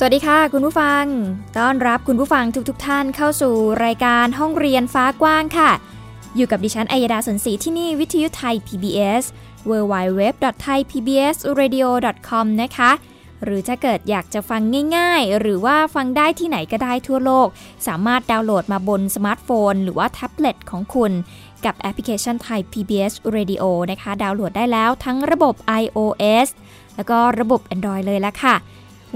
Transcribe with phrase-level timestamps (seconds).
[0.00, 1.04] สวัสดีค่ะ คุณผู้ฟัง
[1.58, 5.70] ต้อนรับคุณผู้ฟังทุกๆ ท่านเข้าสู่รายการห้องเรียนฟ้ากว้างค่ะ
[6.36, 9.24] อยู่กับดิฉัน อัยดาสนศรีที่นี่วิทยุไทย PBS
[9.70, 12.90] www.thaipbsradio.com นะคะ
[13.44, 14.62] หรือถ้าเกิดอยากจะฟัง
[14.96, 17.48] ง่ายๆ หรือว่าฟังได้ที่ไหนก็ได้ทั่วโลก
[17.86, 21.12] สามารถดาวน์โหลดมาบนสมาร์ทโฟน หรือว่าแท็บเล็ตของคุณ
[21.64, 26.48] กับแอปพลิเคชันไทย PBS Radio นะคะ ดาวน์โหลดได้แล้วทั้งระบบ iOS
[26.96, 28.56] แล้วก็ระบบ Android เลยละค่ะ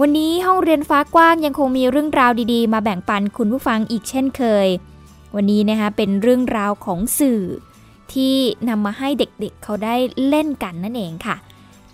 [0.00, 4.68] วันนี้ห้องเรียนฟ้ากว้างยังคงมีเรื่องราวดีๆ มาแบ่งปันคุณผู้ฟังอีกเช่นเคย
[5.36, 7.42] วันนี้นะคะเป็นเรื่องราวของสื่อ
[8.12, 8.34] ที่
[8.68, 9.96] นำมาให้เด็กๆเเขาได้
[10.28, 11.36] เล่นกันนั่นเองค่ะ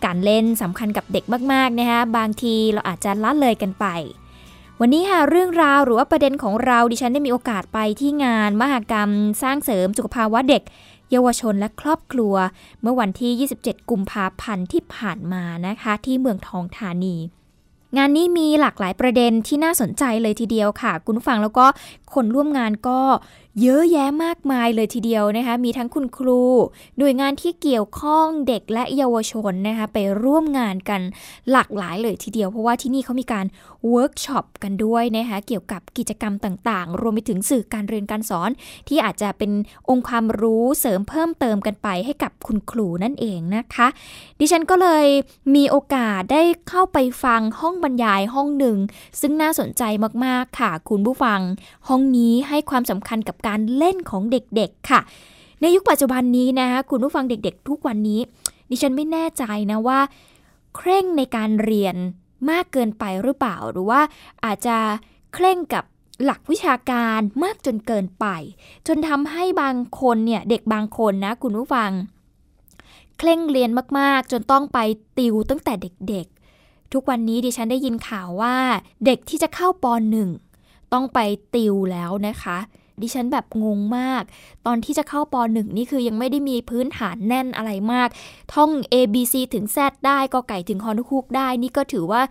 [0.05, 3.87] การเล่นสำคัญกับเด็กมากๆนะคะบางทีเราอาจจะละเลยกันไป
[4.81, 9.11] วันนี้ค่ะเรื่องราวหรือว่าประเด็นของเราดิฉันได้มีโอกาสไปที่งาน มหกรรม
[9.43, 10.63] สร้างเสริมสุขภาวะเด็ก
[11.11, 12.35] เยาวชนและครอบครัว
[12.83, 17.17] เมื่อวันที่ 27 กุมภาพันธ์ที่ผ่านมานะคะ ที่เมืองทองธานี
[17.97, 21.67] งานนี้มีหลากหลายประเด็นที่น่าสนใจเลยทีเดียวค่ะ คุณฟังแล้วก็
[22.14, 23.00] คนร่วมงานก็
[23.61, 26.42] เยอะแยะมากมายเลยทีเดียวนะคะ มีทั้งคุณครู
[26.98, 31.01] หน่วยงานที่เกี่ยวข้องเด็กและเยาวชนนะคะไปร่วมงานกัน
[31.53, 33.47] หลากหลายเลยทีเดียว เพราะว่าที่นี่เขามีการ
[33.89, 38.51] เวิร์กช็อปกันด้วยนะคะเกี่ยวกับกิจกรรมต่างๆ รวมไปถึงสื่อการเรียนการสอน
[38.89, 39.51] ที่อาจจะเป็น
[39.89, 43.89] องค์ความรู้เสริมเพิ่มเติมกันไปให้กับคุณครูนั่นเองนะคะ
[44.40, 45.07] ดิฉันก็เลย
[45.55, 48.77] มีโอกาสได้เข้าไปฟังห้องบรรยายห้องหนึ่ง
[49.20, 49.83] ซึ่งน่าสนใจ
[50.25, 51.40] มากๆค่ะ คุณผู้ฟัง
[51.89, 55.01] ห้องนี้ให้ความสำคัญกับการการเล่นของเด็กๆค่ะ
[55.61, 58.20] ในยุคปัจจุบันนี้นะคะคุณผู้ฟังเด็กๆ ทุกวันนี้
[58.70, 60.01] ดิฉันไม่แน่ใจนะว่า
[60.77, 61.97] เคร่งในการเรียน
[62.51, 64.01] มากเกินไปหรือเปล่า หรือว่า
[64.45, 64.77] อาจจะ
[65.35, 65.85] เคร่งกับ
[66.25, 68.27] หลักวิชาการมากจนเกินไป
[68.87, 71.91] จนทำให้บางคนเนี่ยเด็กบางคนนะคุณผู้ฟัง
[73.19, 74.79] เคร่งเรียนมากๆ จนต้องไป
[75.19, 78.57] ติวตั้งแต่เด็กๆ ทุกวันนี้ดิฉันได้ยินข่าวว่า
[79.07, 80.29] เด็กที่จะเข้าปหนึ่ง
[80.92, 81.19] ต้องไป
[81.55, 82.58] ติวแล้วนะคะ
[83.03, 84.23] ดิฉันแบบงงมาก
[84.67, 88.09] ตอนที่จะเข้าป .1 นี่คือยังไม่ได้มีพื้นฐานแน่นอะไรมาก
[88.55, 92.23] ท่อง A B C ถึง Z ได้ก็ไก่ถึงฮอนคุกได้นี่ก็ถือว่า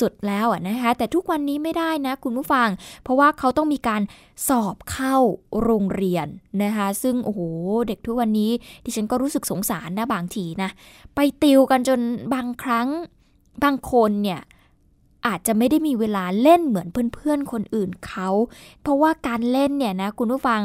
[0.00, 2.68] สุดๆแล้วนะคะ แต่ทุกวันนี้ไม่ได้นะคุณผู้ฟัง
[3.02, 4.02] เพราะว่าเขาต้องมีการ
[4.48, 5.16] สอบเข้า
[5.62, 6.26] โรงเรียน
[6.62, 7.40] นะคะ ซึ่งโอ้โห
[7.88, 8.50] เด็กทุกวันนี้
[8.84, 10.70] ดิฉันก็รู้สึกสงสารนะบางทีนะ
[11.14, 12.00] ไปติวกันจน
[12.34, 12.88] บางครั้ง
[13.64, 14.40] บางคนเนี่ย
[15.26, 18.28] อาจจะไม่ได้มีเวลาเล่นเหมือนเพื่อนๆคนอื่นเขา
[18.82, 20.62] เพราะว่าการเล่นเนี่ยนะคุณผู้ฟัง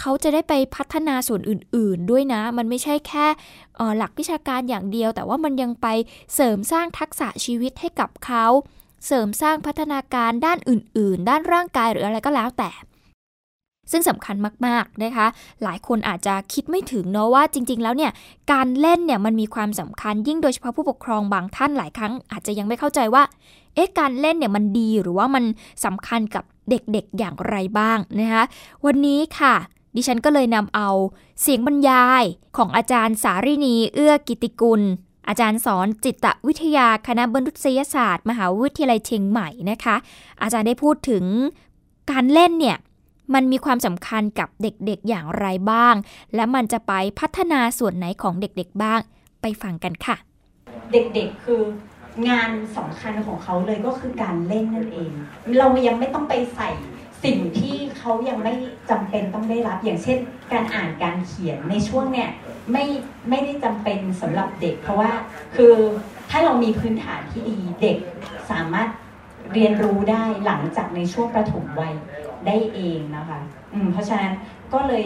[0.00, 3.26] เขาจะได้ไปพัฒนาส่วนอื่น ๆ ด้วยนะ มันไม่ใช่แค่
[3.96, 5.86] หลักวิชาการอย่างเดียว แต่ว่ามันยังไป
[6.34, 8.46] เสริมสร้างทักษะชีวิตให้กับเขา
[9.06, 12.70] เสริมสร้างพัฒนาการด้านอื่น ๆ ด้านร่างกายหรืออะไรก็แล้วแต่
[13.92, 14.36] ซึ่งสำคัญ
[14.66, 15.26] มากๆนะคะ
[15.62, 18.12] หลายคนอาจจะคิดไม่ถึงเนาะว่าจริง ๆ แล้วเนี่ย
[18.52, 23.22] การเล่นเนี่ยมันมีความสำคัญยิ่งโดยเฉพาะผู้ปกครองบางท่านหลายครั้ง อาจจะยังไม่เข้าใจว่า
[23.74, 25.44] เอ๊ะการเล่นเนี่ยมันดีหรือว่ามัน
[25.84, 28.42] สำคัญกับเด็กๆอย่างไรบ้างนะคะ
[28.86, 29.54] วันนี้ค่ะ
[29.96, 30.88] ดิฉันก็เลยนำเอา
[31.40, 32.24] เสียงบรรยาย
[32.56, 34.82] ของอาจารย์สารินีเอื้อกิติกุล
[35.28, 39.96] อาจารย์สอนจิตวิทยาคณะบรรทุยศาสตร์ มหาวิทยาลัยเชียงใหม่นะคะ
[40.42, 41.24] อาจารย์ได้พูดถึง
[42.10, 42.78] การเล่นเนี่ย
[43.34, 45.94] มันมีความสำคัญกับเด็กๆอย่างไรบ้าง
[46.34, 49.00] และมันจะไปพัฒนาส่วนไหนของเด็กๆบ้าง
[49.42, 50.16] ไปฟังกันค่ะ
[50.92, 51.62] เด็กๆคือ
[52.28, 55.12] งานสำคัญของเขาเลยก็คือการเล่นนั่นเอง
[55.58, 56.70] เรายังไม่ต้องไปใส่
[57.24, 58.54] สิ่งที่เขายังไม่
[58.90, 60.18] จำเป็นต้องได้รับ อย่างเช่น
[60.52, 62.28] การอ่านการเขียนในช่วงเนี่ย
[62.72, 62.84] ไม่
[63.28, 65.10] ไม่ได้จำเป็นสำหรับเด็ก เพราะว่า
[65.56, 65.74] คือ
[66.30, 67.98] ถ้าเรามีพื้นฐานที่ดีเด็ก
[68.50, 68.88] สามารถ
[69.54, 71.94] เรียนรู้ได้หลังจากในช่วงประถมวัย
[72.46, 73.40] ได้เองนะคะ
[73.72, 74.32] อืมเพราะฉะนั้น
[74.72, 75.04] ก็เลย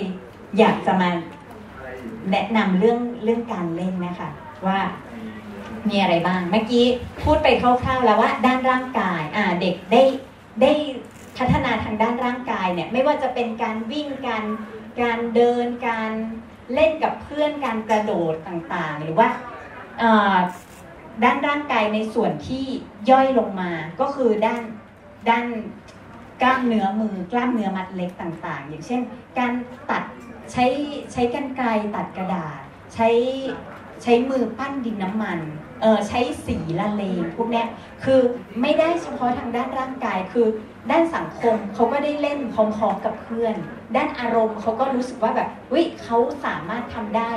[0.59, 1.11] อยากจะมา
[2.31, 4.31] แนะนำเรื่องเรื่องการเล่นนะคะ
[4.67, 4.79] ว่า
[5.88, 6.85] มีอะไรบ้าง เมื่อกี้
[7.23, 10.03] พูดไปคร่าวๆแล้วว่าด้านร่างกายอ่าเด็กได้
[10.62, 10.73] ได้
[11.38, 14.44] พัฒนาทางด้านร่างกายเนี่ยไม่ว่าจะเป็นการวิ่งการ
[15.03, 16.11] การเดินการ
[16.75, 19.29] เล่นกับเพื่อนการกระโดดต่างๆ หรือว่า
[21.25, 22.65] ด้านร่างกายในส่วนที่
[23.11, 24.62] ย่อยลงมาก็คือด้าน
[25.29, 25.44] ด้าน
[26.43, 29.00] กล้ามเนื้อมือกล้ามเนื้อมัดเล็กต่างๆ อย่างเช่น
[29.38, 29.53] การ
[29.91, 30.03] ตัด
[30.53, 30.67] ใช้
[31.12, 32.59] ใช้กันไกรตัดกระดาษ
[32.94, 33.09] ใช้
[34.03, 35.38] ใช้มือปั้นดินน้ำมัน
[35.83, 37.65] เออใช้สีละเลงพวกนี้
[38.05, 38.21] คือ
[38.61, 40.47] ไม่ได้เฉพาะทางด้านร่างกายคือ
[40.91, 43.55] ด้านสังคมเขาก็ได้เล่นพร้อมๆกับเพื่อน
[43.97, 47.31] ด้านอารมณ์เขาก็รู้สึกว่าแบบวิเขาสามารถทำได้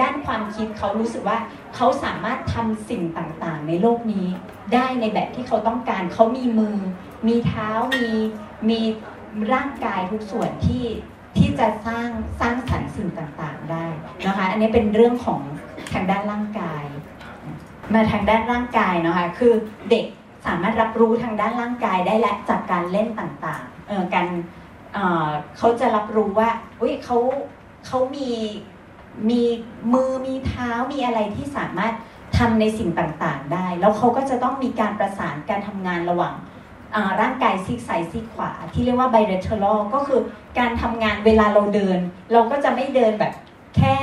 [0.00, 1.38] ด้านความคิดเขารู้สึกว่า
[1.76, 4.26] เขาสามารถทำสิ่งต่างๆ ในโลกนี้
[4.74, 6.76] ได้ในแบบที่เขาต้องการเขามีมือ
[7.28, 8.06] มีเท้ามี
[8.70, 8.80] มี
[9.54, 10.84] ร่างกายทุกส่วนที่
[11.36, 12.08] ที่จะสร้าง
[12.40, 13.86] สร้างสรรค์สิ่งต่างๆได้
[14.26, 15.40] นะคะอันนี้เป็นเรื่องของ
[15.92, 16.84] ทางด้านร่างกาย
[17.94, 19.54] มาทางด้านร่างกายนะคะคือ
[19.90, 20.04] เด็ก
[20.46, 24.26] สามารถรับรู้ทางด้านร่างกายได้และจากการเล่นต่างๆเออการ
[24.94, 25.28] เออ
[25.58, 26.48] เขาจะรับรู้ว่า
[26.80, 27.18] อุ้ยเขา
[27.86, 28.30] เขามี
[29.30, 29.42] มี
[29.92, 31.94] มือมีเท้ามีอะไรที่สามารถ
[32.38, 36.34] ทำในสิ่งต่างๆ ได้ แล้วเขาก็จะต้องมีการประสานการทำงานระหว่าง
[37.20, 40.20] ร่างกายซีกซ้ายซีกขวา ที่เรียกว่า bilateral ก็คือ
[40.58, 41.98] การทำงานเวลาเราเดิน
[42.32, 43.32] เราก็จะไม่เดินแบบ
[43.76, 43.96] แค่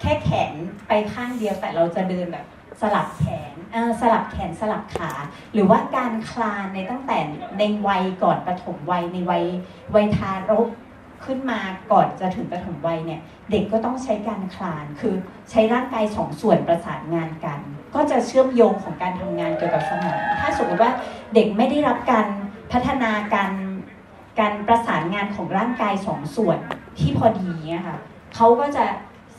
[0.00, 0.52] แค่แขน
[0.88, 2.46] ไปข้างเดียวแต่เราจะเดินแบบ
[2.80, 3.54] สลับแขน
[4.00, 5.10] สลับแขนสลับขา
[5.52, 7.18] หรือว่าการคลานในตั้งแต่
[7.58, 9.44] ในวัยก่อนปฐมวัยในวัย
[9.94, 10.68] วัยทารก
[11.24, 11.60] ขึ้นมา
[11.92, 13.20] ก่อนจะถึงปฐมวัยเนี่ย
[13.50, 15.14] เด็กก็ต้องใช้การคลานคือ
[15.50, 17.60] ใช้ร่างกายสองส่วนประสานงานกัน
[17.94, 20.92] ก็จะเชื่อมโยงของการทำงานเกี่ยวกับสมอง ถ้าสมมติว่า
[21.34, 22.26] เด็กไม่ได้รับการ
[22.72, 23.52] พัฒนาการ
[24.40, 26.58] การประสานงานของร่างกายสองส่วน
[26.98, 27.98] ที่พอดีเนี่ยค่ะ
[28.34, 28.84] เขาก็จะ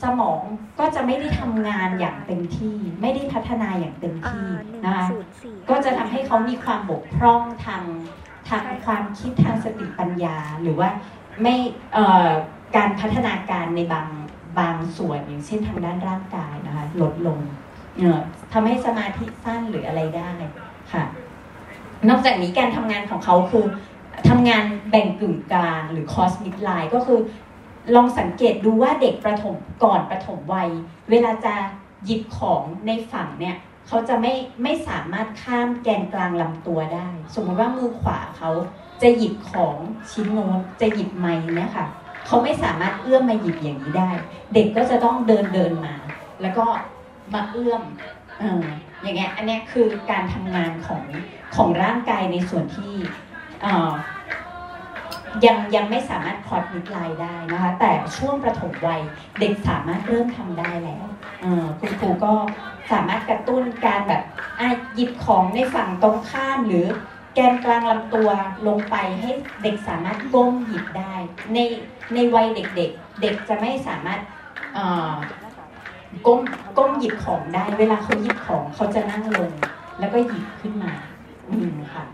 [0.02, 0.40] สมอง
[0.80, 4.48] ก็จะไม่ได้ทำงานอย่างเต็มที่ ไม่ได้พัฒนาอย่างเต็มที่
[4.84, 5.06] นะคะ
[5.70, 7.82] ก็จะทำให้เขามีความบกพร่องทาง
[8.48, 10.88] ทางความคิดทางสติปัญญา หรือว่า
[11.42, 11.54] ไม่
[12.76, 14.06] การพัฒนาการในบาง
[14.58, 17.38] บางส่วนอย่างเช่นทางด้านร่างกายนะคะลดลง
[18.52, 20.30] ทำให้สมาธิสั้นหรืออะไรได้
[20.92, 21.04] ค่ะ
[22.08, 23.64] นอกจากนี้การทำงานของเขาคือ
[24.28, 27.20] ทำงานแบ่งกึ่งกลางหรือคอสมิดไลน์ก็คือ
[27.94, 30.70] ลองสังเกตดูว่าเด็กประถมก่อนประถมวัย
[31.10, 31.54] เวลาจะ
[32.04, 33.56] หยิบของในฝั่งเนี่ย
[33.86, 38.50] เขาจะไม่ไม่สามารถข้ามแกนกลางลำตัวได้ สมมติว่ามือขวาเขา
[39.02, 39.76] จะหยิบของ
[40.10, 41.86] ชิ้นโน้นจะหยิบไม้เนี่ยค่ะ
[42.26, 44.10] เขาไม่สามารถเอื้อมมาหยิบอย่างนี้ได้
[44.54, 45.94] เด็กก็จะต้องเดินเดินมา
[46.42, 46.64] แล้วก็
[47.34, 47.82] มาเอื้อม
[48.40, 48.66] เออ
[49.02, 51.02] อย่างเงี้ยอันนี้คือการทำงานของ
[51.54, 52.94] ของร่างกายในส่วนที่
[55.46, 59.02] ยังยังไม่สามารถพอดมิดไลน์ได้นะคะ แต่ช่วงประถมวัย
[59.40, 61.06] เด็กสามารถเริ่มทำได้แล้ว
[61.78, 62.32] คุณครูก็
[62.92, 64.22] สามารถกระตุ้นการแบบ
[64.94, 66.86] หยิบของในฝั่งตรงข้ามหรือ
[67.34, 68.28] แกนกลางลำตัว
[68.66, 69.30] ลงไปให้
[69.62, 71.14] เด็กสามารถก้มหยิบได้
[71.52, 71.58] ใน
[72.14, 74.20] ในวัยเด็กๆเเด็กจะไม่สามารถ
[76.26, 76.40] ก้ม
[76.78, 79.50] ก้มหยิบของได้ เวลาเขาหยิบของเขาจะนั่งลง
[79.98, 80.92] แล้วก็หยิบขึ้นมา
[81.50, 82.04] อืมค่ะ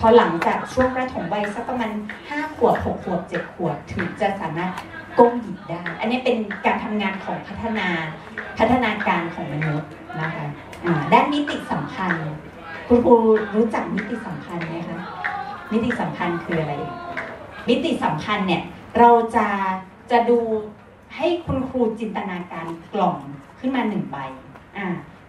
[0.00, 1.90] พอหลังจากช่วงประถมวัยสักประมาณ
[2.28, 4.72] ห้าขวบหกขวบเจ็ดขวบถึงจะสามารถ
[5.18, 6.36] ก้มหยิบได้ อันนี้เป็น
[6.66, 7.88] การทำงานของพัฒนา
[8.58, 10.46] พัฒนาการของมนุษย์นะคะ
[11.12, 12.30] ด้านมิติสัมพันธ์
[12.86, 13.14] คุณครู
[13.54, 14.98] รู้จักมิติสัมพันธ์ไหมคะ
[15.72, 16.74] มิติสัมพันธ์คืออะไร
[17.68, 18.62] มิติสัมพันธ์เนี่ย
[18.98, 19.46] เราจะ
[20.10, 20.38] จะดู
[21.16, 23.18] ให้คุณครูจินตนาการกล่อง
[23.58, 24.16] ขึ้นมาหนึ่งใบ
[24.76, 24.86] อ่า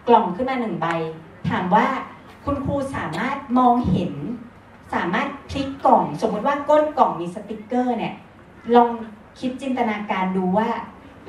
[0.08, 0.86] กล่องขึ้นมาหนึ่งใบ
[1.48, 1.86] ถามว่า
[2.44, 4.12] คุณครูสามารถมองเห็น
[4.94, 8.14] สามารถคลิกกล่อง สมมติว่าก้นกล่องมีสติกเกอร์เนี่ย
[8.74, 8.90] ลอง
[9.38, 10.68] คิดจินตนาการดูว่า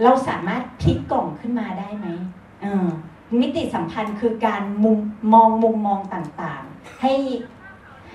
[0.04, 2.08] เราสามารถคลิกกล่องขึ้นมาได้ไหม
[2.62, 2.88] เออ
[3.40, 5.00] มิติสัมพันธ์คือการมุม
[5.34, 7.14] มองมุมมองต่างๆ ให้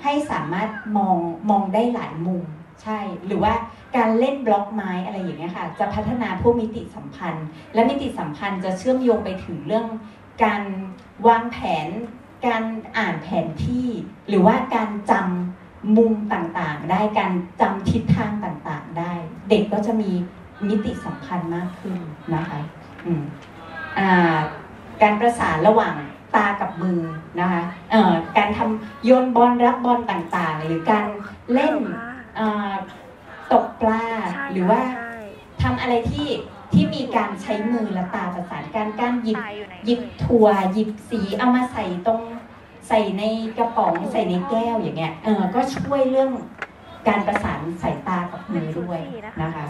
[0.03, 1.17] ให้สามารถมอง
[1.51, 2.43] มองได้หลายมุม
[2.87, 3.53] ใช่ หรือว่า
[3.97, 9.87] การเล่นบล็อกไม้อะไรอย่างเงี้ยค่ะ จะพัฒนาพวกมิติสัมพันธ์ และมิติสัมพันธ์จะเชื่อมโยงไปถึงเรื่อง
[10.45, 10.63] การ
[11.27, 11.89] วางแผน
[12.47, 12.63] การ
[12.97, 13.89] อ่านแผนที่
[14.29, 19.13] หรือว่าการจำมุมต่างๆ ได้การจำทิศทางต่างๆ ได้
[19.49, 20.11] เด็กก็จะมี
[20.69, 21.99] มิติสำคัญมากขึ้น
[22.35, 22.61] นะคะ
[25.03, 25.95] การประสานระหว่าง
[26.35, 27.01] ตากับมือ
[27.41, 27.63] นะคะ
[28.39, 31.07] การทำโยนบอลรับบอลต่างๆ หรือการ
[31.55, 31.75] เล่น
[33.53, 34.05] ตกปลา
[34.53, 34.81] หรือว่า
[35.63, 36.29] ทำอะไรที่
[36.73, 39.39] ที่มีการใช้มือและตาประสานการการหยิบ
[39.85, 42.21] หยิบถั่วหยิบสีเอามาใส่ตรง
[42.89, 43.23] ใส่ใน
[43.59, 46.31] กระป๋องใส่ในแก้วอย่างเงี้ยเออก็ช่วยเรื่อง
[47.09, 49.01] การประสานสายตากับมือด้วย
[49.43, 49.67] นะคะ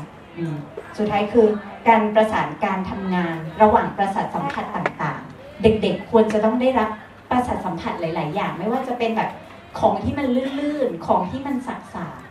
[0.96, 1.46] สุดท้ายคือ
[1.88, 6.88] การประสานการทำงานระหว่างประสาทสัมผัสต่างๆ เด็กๆควรจะต้องได้รับ
[7.30, 9.30] ประสาทสัมผัสหลาย ๆ อย่าง ไม่ว่าจะเป็นแบบ
[9.78, 10.26] ของที่มัน
[10.60, 11.76] ลื่นๆ ของที่มันสั
[12.10, 12.25] กๆ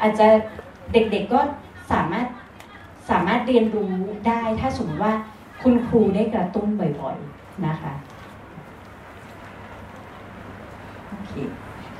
[0.00, 0.26] อาจจะ
[0.92, 1.40] เด็กๆก็
[1.92, 2.26] สามารถ
[3.10, 3.92] สามารถเรียนรู้
[4.26, 5.14] ได้ถ้าสมมติว่า
[5.62, 7.92] คุณครูได้กระตุ้นบ่อยๆนะคะ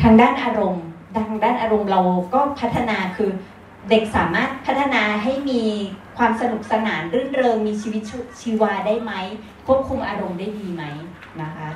[0.03, 0.87] ทางด้านอารมณ์
[1.17, 2.01] ทางด้านอารมณ์เรา
[2.35, 3.31] ก็พัฒนาคือ
[3.91, 5.63] เด็กสามารถพัฒนาให้มี
[6.19, 8.03] ความสนุกสนานรื่นเริงมีชีวิต
[8.41, 9.13] ชีวาได้ไหม
[9.67, 10.85] ควบคุมอารมณ์ได้ดีไหม
[11.43, 11.69] นะคะ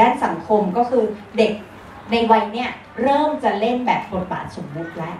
[0.00, 1.04] ด้านสังคมก็คือ
[1.38, 1.52] เด็ก
[2.10, 2.70] ในวัยเนี้ย
[3.02, 5.16] เริ่มจะเล่นแบบบทบาทสมมุติแล้ว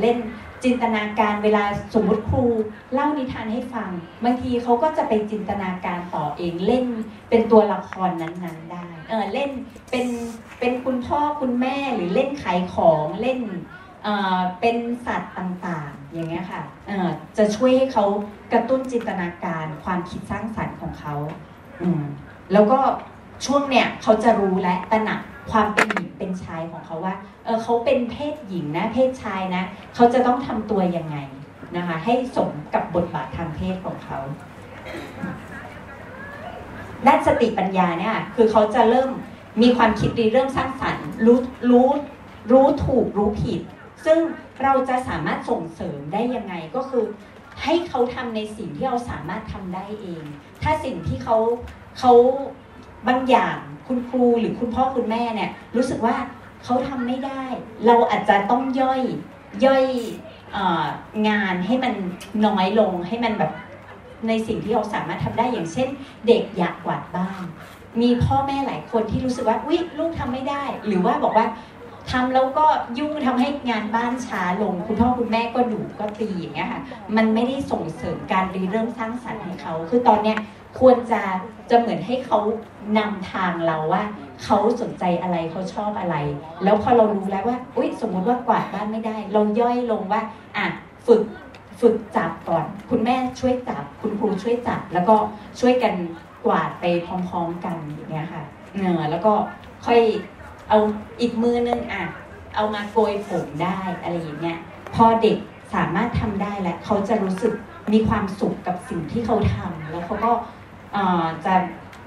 [0.00, 0.16] เล่น
[0.64, 2.42] จินตนาการเวลาสมมุติครู
[2.92, 3.90] เล่านิทานให้ฟัง
[4.24, 6.86] บางทีเขาก็จะไปจินตนาการต่อเองเล่น
[7.28, 9.50] เป็นตัวละครนั้นๆได้ เออเล่น
[9.90, 10.06] เป็น
[10.58, 13.40] เป็นคุณพ่อคุณแม่หรือเล่นขายของเล่น
[14.04, 14.08] เอ
[14.38, 17.08] อเป็นสัตว์ต่างๆ อย่างเงี้ยค่ะเออ
[17.38, 18.04] จะช่วยให้เขา
[18.52, 21.14] กระตุ้นจินตนาการความคิดสร้างสรรค์ของเขา
[21.82, 22.02] อืม
[22.52, 22.78] แล้วก็
[23.46, 31.16] ช่วงเนี้ยเขาจะรู้และตระหนัก ความเป็นหญิงเป็นชายของเขาว่าเออเขาเป็นเพศหญิงนะเพศชายนะเขาจะต้องทำตัวยังไง
[31.76, 34.18] นะคะ ให้สมกับบทบาททางเพศของเขา
[37.06, 39.10] ด้านสติปัญญาเนี่ย คือเขาจะเริ่ม
[39.62, 41.38] มีความคิดดีเริ่มสร้างสรรค์รู้
[41.70, 41.88] รู้
[42.52, 43.60] รู้ถูกรู้ผิด
[44.04, 44.18] ซึ่ง
[44.62, 47.04] เราจะสามารถส่งเสริมได้ยังไงก็คือ
[47.62, 50.24] ให้เขาทำในสิ่งที่เราสามารถทำได้เอง
[50.62, 51.36] ถ้าสิ่งที่เขา
[51.98, 52.12] เขา
[53.08, 56.16] บางอย่าง คุณครูหรือคุณพ่อคุณแม่เนี่ยรู้สึกว่า
[56.64, 57.42] เขาทำไม่ได้
[57.86, 59.00] เราอาจจะต้องย่อย
[59.64, 59.84] ย่อย
[61.28, 61.94] งานให้มัน
[62.46, 63.52] น้อยลงให้มันแบบ
[64.28, 65.88] ในสิ่งที่เราสามารถทำได้อย่างเช่น
[66.26, 67.46] เด็กอยากกวาดบ้าน
[68.02, 71.46] มีพ่อแม่หลายคนที่รู้สึกว่าอุ๊ยลูกทำไม่ได้ หรือว่าบอกว่า
[72.10, 72.66] ทำแล้วก็
[72.98, 76.82] ยุ่งทำให้งานบ้านช้าลง คุณพ่อคุณแม่ก็ดุก็ตีอย่างเงี้ยค่ะ
[77.16, 80.38] มันไม่ได้ส่งเสริมการรีเริ่มสร้างสรรค์ให้เขา คือตอนเนี้ย
[80.78, 81.22] ควรจะ
[81.70, 82.38] จะเหมือนให้เขา
[82.98, 84.02] นำทางเราว่า
[84.44, 86.16] เขาสนใจอะไรเขาชอบอะไร
[86.64, 90.20] แล้วพอเรารู้แล้วว่าอุ้ยสมมุติว่ากวาดบ้านไม่ได้ เราย่อยลงว่า
[90.56, 90.66] อะ
[91.06, 91.22] ฝึก
[91.80, 95.16] ฝึกจับก่อน คุณแม่ช่วยจับ คุณครูช่วยจับ แล้วก็
[95.60, 95.94] ช่วยกัน
[96.46, 98.42] กวาดไปพร้อม ๆ กันอย่างเงี้ยค่ะ
[98.76, 99.32] เนอแล้วก็
[99.86, 100.00] ค่อย
[100.68, 100.78] เอา
[101.20, 102.04] อีกมือนึงอะ
[102.54, 104.58] เอามาโกยผมได้อะไรอย่างเงี้ย
[104.94, 105.38] พอเด็ก
[105.74, 107.52] สามารถทำได้แล้วเขาจะรู้สึก
[107.92, 110.32] มีความสุขกับสิ่งที่เขาทำแล้วเขาก็
[111.44, 111.54] จะ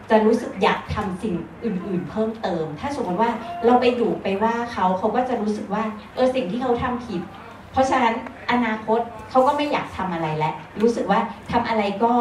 [0.09, 3.31] จะรู้สึกอยากทำสิ่งอื่น ๆ เพิ่มเติม ถ้าสมมติว่า
[3.65, 7.21] เราไปดุไปว่าเขาเขาก็จะรู้สึกว่าเออสิ่งที่เขาทำผิด
[7.71, 8.15] เพราะฉะนั้น
[8.51, 8.99] อนาคต
[9.29, 11.19] เขาก็ไม่อยากทำอะไรแล้วรู้สึกว่า
[11.51, 12.13] ทำอะไรก็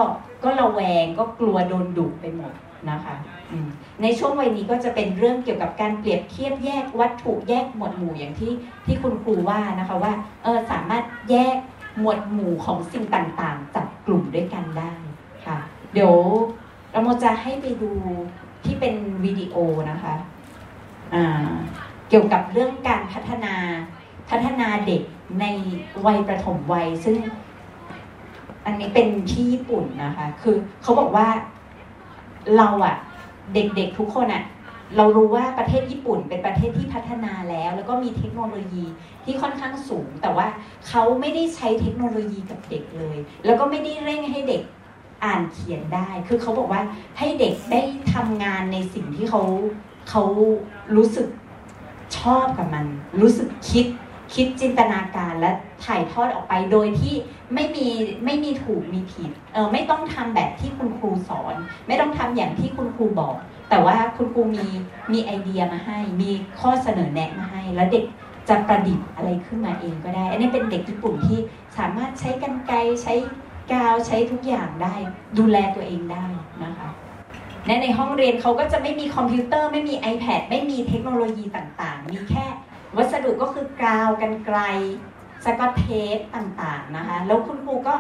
[0.45, 2.53] ก็ระแวงก็กลัวโดนดุไปหมด
[2.91, 3.17] นะคะ
[4.03, 8.53] ในช่วงวัยนี้ก็จะเป็นเรื่องเกี่ยวกับการเปรียบเทียบแยกวัตถุแยกหมวดหมู่อย่างที่
[8.87, 10.13] ที่คุณครูว่านะคะว่า
[10.43, 11.57] เออสามารถแยก
[11.99, 14.93] หมวดหมู่ของสิ่งต่างๆจับกลุ่มด้วยกันได้
[15.47, 15.59] ค่ะ
[15.93, 16.15] เดี๋ยว
[16.93, 17.93] เราจะให้ไปดู
[18.65, 19.57] ที่เป็นวิดีโอ
[19.91, 21.25] นะคะะ
[22.09, 23.55] เกี่ยวกับเรื่องการพัฒนา
[24.31, 25.03] พัฒนาเด็ก
[25.41, 25.45] ใน
[26.07, 27.17] วัยประถมวัย ซึ่ง
[28.65, 31.29] อันนี้เป็นที่ญี่ปุ่นนะคะ คือเขาบอกว่า
[32.57, 32.97] เราอะ
[33.55, 34.45] เด็กๆทุกคนอะ
[34.97, 38.85] เรารู้ว่าประเทศญี่ปุ่นเป็นประเทศที่พัฒนาแล้ว แล้วก็มีเทคโนโลยี
[39.25, 40.47] ที่ค่อนข้างสูง แต่ว่า
[40.89, 44.63] เขาไม่ได้ใช้เทคโนโลยีกับเด็กเลย แล้วก็ไม่ได้เร่งให้เด็ก
[45.25, 46.83] อ่านเขียนได้ คือเขาบอกว่า
[47.19, 47.81] ให้เด็กได้
[48.15, 49.43] ทำงานในสิ่งที่เขา
[50.11, 50.23] เขา
[50.97, 51.29] รู้สึก
[52.19, 52.87] ชอบกับมัน
[53.21, 53.87] รู้สึกคิด
[54.35, 55.51] คิดจินตนาการและ
[55.85, 57.15] ถ่ายทอดออกไปโดยที่
[57.55, 57.89] ไม่มี
[58.25, 61.55] ไม่มีถูกมีผิดเออไม่ต้องทำแบบที่คุณครูสอน
[61.87, 63.35] ไม่ต้องทำอย่างที่คุณครูบอก
[63.71, 64.67] แต่ว่าคุณครูมี
[65.13, 66.31] มีไอเดียมาให้ มี
[66.61, 68.05] ข้อเสนอแนะมาให้ แล้วเด็ก
[68.49, 71.39] จะประดิษฐ์อะไรขึ้นมาเองก็ได้ อันนี้เป็นเด็กญี่ปุ่นที่
[71.79, 73.15] สามารถใช้กันไกใช้
[73.73, 74.95] กาวใช้ทุกอย่างได้
[75.39, 76.27] ดูแลตัวเองได้
[76.65, 76.89] นะคะ
[77.67, 82.47] และในห้องเรียนเขาก็จะไม่มีคอมพิวเตอร์ไม่มี iPad ไม่มีเทคโนโลยีต่างๆ มีแค่
[82.99, 84.59] วัสดุก็คือกาวกันไกล
[85.45, 85.87] สกอตเท
[86.17, 87.95] ปต่างๆนะคะ แล้วคุณครูก็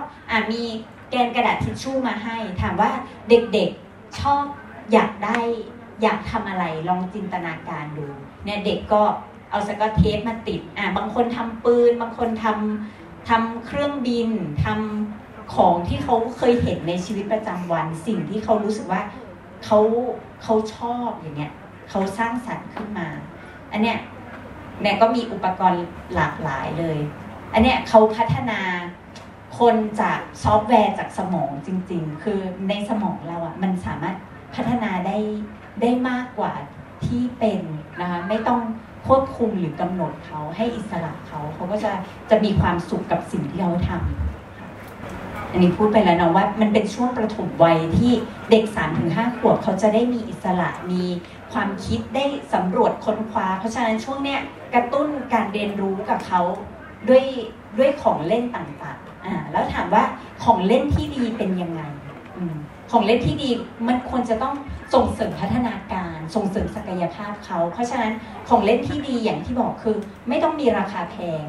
[0.52, 0.62] มี
[1.10, 2.90] แกนกระดาษทิชชู่มาให้ ถามว่า
[3.28, 4.44] เด็กๆชอบ
[4.92, 5.38] อยากได้
[6.02, 8.06] อยากทำอะไรลองจินตนาการดู
[8.44, 9.02] เนี่ยเด็กก็
[9.50, 14.28] เอาสกอตเทปมาติดอ่าบางคนทำปืน บางคนทำทำเครื่องบิน
[14.64, 19.02] ทำของที่เขาเคยเห็นในชีวิตประจำวัน สิ่งที่เขารู้สึกว่า
[19.64, 19.78] เขา
[20.42, 21.52] เขาชอบอย่างเงี้ย
[21.90, 23.08] เขาสร้างสรรค์ขึ้นมา
[23.72, 23.98] อันเนี้ย
[24.82, 26.98] เนี่ยก็มีอุปกรณ์หลากหลายเลย
[27.52, 28.60] อันเนี้ยเขาพัฒนา
[29.58, 34.16] คนจากซอฟต์แวร์จากสมองจริง ๆ คือในสมองเราอะมันสามารถ
[34.54, 35.18] พัฒนาได้
[35.80, 36.52] ได้มากกว่า
[37.06, 37.60] ที่เป็น
[38.00, 38.60] นะคะไม่ต้อง
[39.06, 41.92] ควบคุมหรือกำหนดเขาให้อิสระเขาเขาก็จะ
[42.30, 48.12] จะมีความสุขกับสิ่งที่เขาทำอันนี้พูดไปแล้วนะว่ามันเป็นช่วงประถมวัยที่
[48.50, 51.02] เด็ก3าถึงห้าขวบเขาจะได้มีอิสระมี
[51.52, 54.40] ความคิดได้สำรวจค้นคว้า เพราะฉะนั้นช่วงเนี้ย
[54.74, 56.40] กระตุ้นการเรียนรู้กับเขา
[57.08, 57.24] ด้วย
[57.78, 60.04] ด้วยของเล่นต่างๆอ่าแล้วถามว่า
[60.44, 61.82] ของเล่นที่ดีเป็นยังไง
[62.90, 63.48] ของเล่นที่ดี
[63.88, 64.54] มันควรจะต้อง
[64.94, 68.12] ส่งเสริมพัฒนาการ ส่งเสริมศักยภาพเขา เพราะฉะนั้น
[68.48, 69.96] ของเล่นที่ดีอย่างที่บอกคือ
[70.28, 71.44] ไม่ต้องมีราคาแพง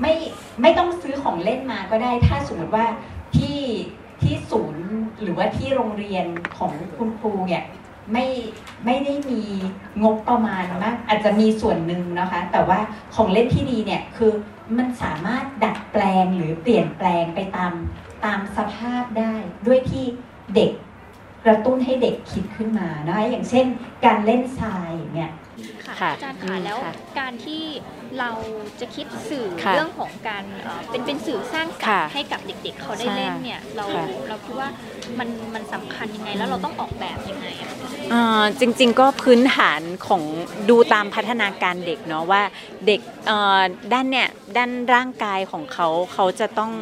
[0.00, 0.14] ไม่
[0.62, 2.86] ไม่ต้องซื้อของเล่นมาก็ได้ ถ้าสมมติว่า
[3.36, 3.60] ที่
[4.22, 4.86] ที่ศูนย์
[5.22, 6.26] หรือว่าที่โรงเรียน
[6.58, 7.64] ของคุณครูเนี่ย
[8.12, 8.26] ไม่
[8.84, 9.42] ไม่ได้มี
[10.02, 12.78] งบประมาณมากอาจจะมีส่วนหนึ่งนะคะ แต่ว่า
[13.14, 14.32] ของเล่นที่ดีเนี่ยคือ
[14.78, 17.72] มันสามารถดัดแปลงหรือเปลี่ยนแปลงไปตาม
[18.24, 19.34] ตามสภาพได้
[19.66, 20.04] ด้วยที่
[20.54, 20.70] เด็ก
[21.44, 23.66] กระตุ้นให้เด็กคิดขึ้นมานะคะอย่างเช่น
[24.04, 25.30] การเล่นทรายเนี่ย
[26.00, 26.78] ค่ะอาจารย์ค่ะแล้ว
[27.18, 27.62] การที่
[28.18, 28.30] เรา
[28.80, 30.44] จะคิดสื่อเรื่องของการ
[30.90, 33.84] เป็นเป็นสื่อสร้างสรรค์ให้กับเด็ก ๆ เขาได้เล่นเนี่ยเรา
[34.28, 34.68] เราคิดว่า
[35.18, 37.70] มันมันสำคัญยังไงแล้วเราต้องออกแบบยังไงอะ
[38.60, 40.22] จริงๆก็พื้นฐานของ
[40.70, 42.42] ดูตามพัฒนาการเด็กเนาะว่า
[42.86, 43.00] เด็ก
[43.92, 46.72] ด้านเนี่ยด้านร่างกายของเขาเขาจะต้อง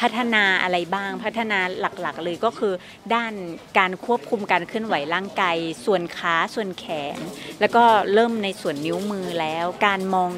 [0.00, 2.74] พัฒนาอะไรบ้างพัฒนาหลักๆ เลยก็คือ
[3.14, 3.32] ด้าน
[3.78, 6.84] การควบคุมการเคลื่อนไหวร่างกายส่วนขาส่วนแข
[7.16, 7.18] น
[7.60, 10.30] แล้วก็เริ่มในส่วนนิ้วมือแล้ว การมอง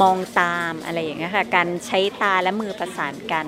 [0.00, 3.46] มองตามอะไรอย่างเงี้ยค่ะการใช้ตาและมือประสานกัน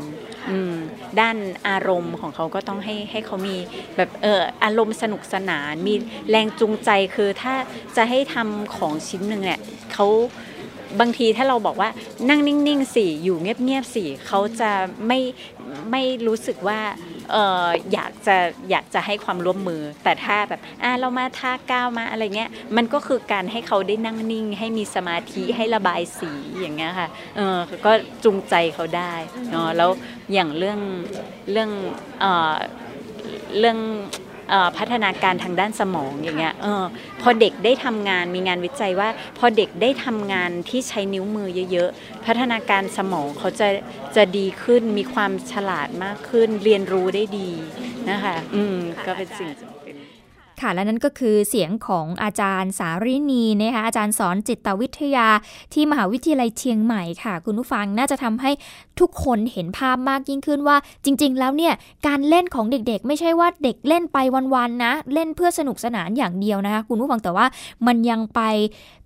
[1.20, 1.36] ด้าน
[1.68, 3.56] อารมณ์ของเขาก็ต้องให้ให้เขามี
[3.96, 5.94] แบบเอออารมณ์สนุกสนาน มี
[6.30, 7.54] แรงจูงใจคือถ้า
[7.96, 9.60] จะให้ทำของชิ้นหนึ่งเนี่ย
[9.92, 10.06] เขา
[11.00, 11.90] บางทีถ้าเราบอกว่า
[12.28, 14.70] นั่งนิ่งๆสิอยู่เงียบๆสิเขาจะ
[15.06, 15.20] ไม่
[15.90, 16.80] ไม่รู้สึกว่า
[17.32, 18.36] เอออยากจะ
[18.70, 27.92] อยากจะให้ความร่วมมือ แต่ถ้าแบบอ่าเรามาท่าก้าวมาอะไรเงี้ยมันก็คือการให้เขาได้นั่งนิ่ง ให้มีสมาธิให้ระบายสีอย่างเงี้ยค่ะเออก็
[28.24, 29.14] จูงใจเขาได้
[29.50, 29.90] เนาะแล้ว
[30.32, 30.80] อย่างเรื่อง
[31.50, 31.70] เรื่อง
[32.20, 32.54] เออ
[33.58, 33.78] เรื่อง
[34.78, 36.84] พัฒนาการทางด้านสมองอย่างเงี้ยออ
[37.20, 43.68] พอเด็กได้ทำงานมีงานวิจัยว่า พอเด็กได้ทำงานที่ใช้นิ้วมือเยอะๆ พัฒนาการสมองเขาจะ
[44.16, 47.50] จะดีขึ้นมีความฉลาดมากขึ้น เรียนรู้ได้ดี
[48.10, 49.50] นะคะอืมก็เป็นสิ่ง
[50.62, 55.28] ค่ะ และนั่นก็คือเสียงของอาจารย์สารินีนะคะอาจารย์สอนจิตวิทยา
[55.72, 58.50] ที่มหาวิทยาลัยเชียงใหม่ค่ะ คุณผู้ฟังน่าจะทำให้
[59.00, 61.74] ทุกคนเห็นภาพมากยิ่งขึ้นว่า จริง ๆ แล้วเนี่ย
[62.06, 64.18] การเล่นของเด็กๆ ไม่ใช่ว่าเด็กเล่นไป
[64.54, 67.46] วันๆนะ เล่นเพื่อสนุกสนานอย่างเดียวนะคะคุณผู้ฟังแต่ว่า
[67.86, 68.40] มันยังไป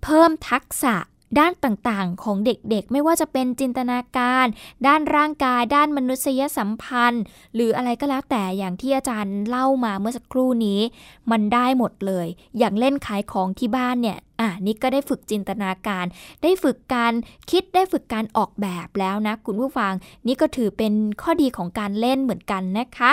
[0.03, 0.95] เพิ่มทักษะ
[1.39, 4.45] ด้านต่างๆ ของเด็กๆ ไม่ว่าจะเป็นจินตนาการ
[4.87, 7.23] ด้านร่างกาย ด้านมนุษยสัมพันธ์
[7.55, 10.79] หรืออะไรก็แล้วแต่อย่างที่อาจารย์เล่ามาเมื่อสักครู่นี้
[11.31, 16.05] มันได้หมดเลย อย่างเล่นขายของที่บ้านเนี่ยอ่านี่ก็ได้ฝึกจินตนาการ
[16.43, 17.13] ได้ฝึกการ
[17.51, 19.93] คิดได้ฝึกการออกแบบแล้วนะ คุณผู้ฟัง
[20.27, 23.11] นี่ก็ถือเป็นข้อดีของการเล่นเหมือนกันนะคะ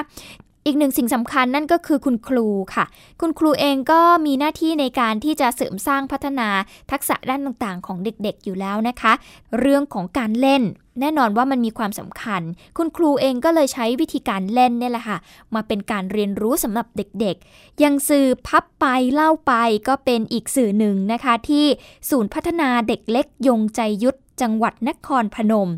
[0.71, 2.85] อีกหนึ่งสิ่งสำคัญนั่นก็คือคุณครูค่ะ
[3.21, 6.49] คุณครูเองก็มีหน้าที่ในการที่จะเสริมสร้างพัฒนา
[6.91, 9.13] ทักษะด้านต่างๆ ของเด็กๆอยู่แล้วนะคะ
[9.59, 10.63] เรื่องของการเล่น
[11.01, 12.43] แน่นอนว่ามันมีความสำคัญ
[12.77, 15.19] คุณครูเองก็เลยใช้วิธีการเล่นเนี่ยแหละค่ะ
[15.55, 19.53] มาเป็นการเรียนรู้สำหรับเด็กๆ ยังสื่อพับไปเล่าไป
[19.89, 21.67] ก็เป็นอีกสื่อหนึ่งนะคะ ที่
[22.11, 25.71] ศูนย์พัฒนาเด็กเล็กยงใจยุทธจังหวัดนครพนม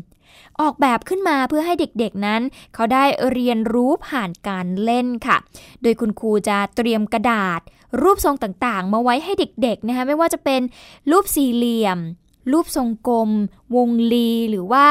[0.61, 2.41] ออกแบบขึ้นมาเพื่อให้เด็กๆนั้น
[2.73, 5.37] เขาได้เรียนรู้ผ่านการเล่นค่ะ
[5.81, 7.61] โดยคุณครูจะเตรียมกระดาษ
[8.01, 10.61] รูปทรงต่างๆ มาไว้ให้เด็กๆนะคะไม่ว่าจะเป็น
[11.11, 11.99] รูปสี่เหลี่ยม
[12.51, 13.29] รูปทรงกลม
[13.75, 14.85] วงลีหรือว่า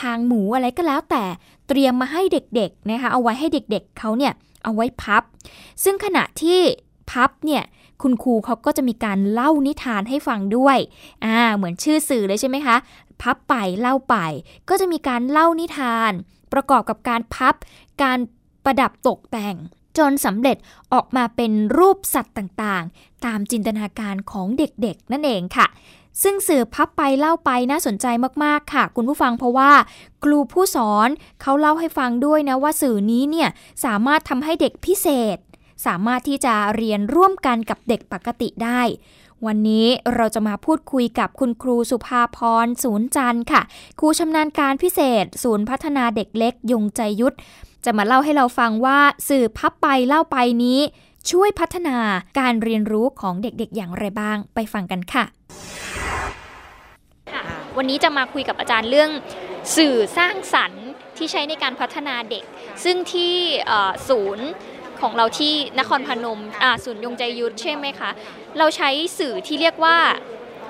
[0.00, 1.24] คางหมูอะไรก็แล้วแต่
[1.68, 4.32] เตรียมมาให้เด็กๆนะคะเอาไว้ให้เด็กๆเขาเนี่ย
[4.64, 5.22] เอาไว้พับ
[5.84, 6.60] ซึ่งขณะที่
[7.10, 7.62] พับเนี่ย
[8.02, 10.78] คุณครูเขาก็จะมีการเล่านิทานให้ฟังด้วย
[11.24, 12.76] อ่า เหมือนชื่อสื่อเลยใช่ไหมคะ
[13.22, 14.16] พับไปเล่าไป
[14.68, 16.12] ก็จะมีการเล่านิทาน
[16.52, 17.54] ประกอบกับการพับ
[18.02, 18.18] การ
[18.64, 19.56] ประดับตกแต่ง
[19.98, 20.56] จนสำเร็จ
[20.92, 25.66] ออกมาเป็นรูปสัตว์ต่างๆ ตามจินตนาการของเด็กๆ นั่นเองค่ะ
[26.22, 28.06] ซึ่งสื่อพับไปเล่าไปน่าสนใจ
[28.44, 29.72] มากๆค่ะ คุณผู้ฟังเพราะว่า
[30.24, 31.08] ครูผู้สอน
[31.42, 33.48] เขาเล่าให้ฟังด้วยนะว่าสื่อนี้เนี่ย
[33.84, 35.38] สามารถทำให้เด็กพิเศษ
[35.86, 38.80] สามารถที่จะเรียนร่วมกันกับเด็กปกติได้
[39.46, 43.62] วันนี้เราจะมาพูดคุยกับคุณครูสุภาพรศูนย์จันทร์ค่ะ
[44.00, 47.36] ครูชำนาญการพิเศษ ศูนย์พัฒนาเด็กเล็กยงใจยุทธ
[47.84, 50.80] จะมาเล่าให้เราฟังว่าสื่อพับไปเล่าไปนี้
[51.30, 51.96] ช่วยพัฒนา
[52.38, 55.24] การเรียนรู้ของเด็กๆ อย่างไรบ้างไปฟังกันค่ะ
[57.32, 57.42] ค่ะ
[57.76, 59.10] วันนี้จะมาคุยกับอาจารย์เรื่อง
[59.76, 60.84] สื่อสร้างสรรค์
[61.16, 62.44] ที่ใช้ในการพัฒนาเด็ก
[62.84, 63.34] ซึ่งที่
[64.08, 64.48] ศูนย์
[65.00, 68.10] ของเราที่นครพนมอ่าศูนย์ยงใจยุทธใช่ไหมคะ
[68.58, 69.96] เราใช้สื่อที่เรียกว่า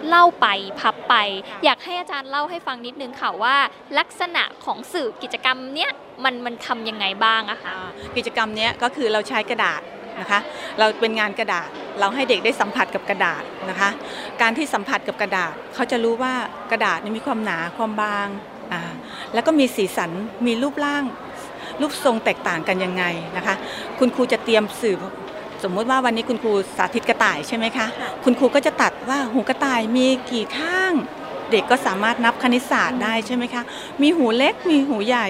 [0.08, 0.46] เล่าไป
[0.80, 1.14] พับไป
[1.64, 3.56] อยากให้อาจารย์เล่าให้ฟังนิดนึงค่ะว่า
[3.98, 5.90] ลักษณะของสื่อกิจกรรมเนี้ย
[6.24, 7.74] มันมันทำยังไงบ้างอะคะ
[8.16, 9.82] กิจกรรมเนี้ยก็คือเราใช้กระดาษ
[10.20, 10.40] นะคะ
[10.78, 11.68] เราเป็นงานกระดาษ
[12.00, 13.90] เราให้เด็กได้สัมผัสกับกระดาษนะคะ
[14.40, 16.34] การที่สัมผัสกับกระดาษเขาจะรู้ว่า
[16.70, 18.28] กระดาษมีความหนาความบาง
[18.72, 18.80] อ่า
[19.34, 20.10] แล้วก็มีสีสัน
[20.46, 21.04] มีรูปร่าง
[21.80, 23.04] รูปทรงแตกต่างกันยังไง
[23.36, 23.54] นะคะ
[23.98, 24.96] คุณครูจะเตรียมสื่อ
[25.62, 27.86] สมมุติว่าวันนี้คุณครูสาธิตกระต่ายใช่ไหมคะ
[28.24, 30.92] คุณครูก็จะตัดว่าหูกระต่ายมีกี่ข้าง
[31.50, 33.62] เด็กก็สามารถนับคณิตศาสตร์ได้ใช่ไหมคะ
[34.02, 35.28] มีหูเล็กมีหูใหญ่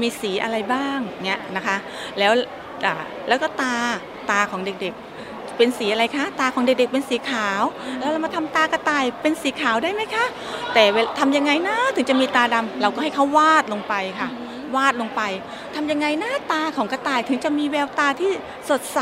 [0.00, 1.76] มีสีอะไรบ้างเนี่ยนะคะ
[2.18, 2.32] แล้ว
[2.84, 2.94] อ่า
[3.28, 3.74] แล้วก็ตา
[4.30, 7.62] ตาของเด็กๆ เป็นสีอะไรคะ ตาของเด็กๆเป็นสีขาว
[7.98, 10.24] แล้วเรามาทำตากระต่ายเป็นสีขาวได้ไหมคะ
[10.74, 14.28] แต่เวลาทำยังไงนะถึงจะมีตาดำเราก็ให้เขาวาดลงไปค่ะ
[14.76, 15.22] วาดลงไป
[15.74, 18.30] ทำยังไงหน้าตาของกระต่ายถึงจะมีแววตาที่
[18.70, 19.00] สดใส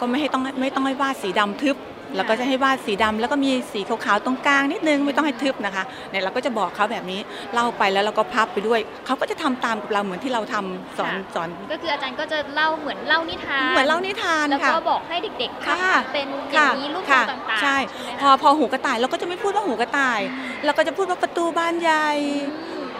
[0.00, 1.76] ก็ไม่ให้ต้องไม่ต้องให้วาดสีดำทึบ
[2.16, 7.20] แล้วก็จะให้วาดสีดำแล้วก็มีสีขาวๆตรงกลางนิดนึงไม่ต้องให้ทึบนะคะเนี่ยเราก็จะบอกเขาแบบนี้
[7.54, 20.20] เล่าไปแล้วเราก็พับไปด้วย เขาก็จะทำตามกับเราเหมือนที่เราทำสอนสอน ก็คืออาจารย์ก็จะเล่าเหมือนเล่านิทานเหมือนเล่านิทานแล้วค่ะก็บอกให้เด็กๆค่ะทำเป็นอย่างนี้รูปทรค่ะงต่างๆใช่ไหมพอพอหูกระต่ายเราก็จะไม่พูดว่าหูกระต่าย
[20.64, 22.08] เราก็จะพูดว่าประตูบานใหญ่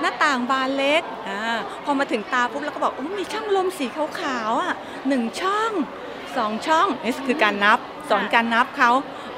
[0.02, 1.40] หน้าต่างบานเล็กอา
[1.84, 3.86] พอมาถึงตาปุ๊บเราก็บอกโอ้มีช่องลมสี
[4.20, 4.74] ขาวๆอะ
[5.08, 5.72] หนึ่งช่อง
[6.36, 7.78] สองช่องนี่คือการนับ
[8.10, 8.90] สอนการนับเขา